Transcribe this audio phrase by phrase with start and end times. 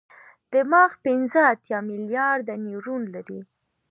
[0.53, 3.39] دماغ پنځه اتیا ملیارده نیورون لري.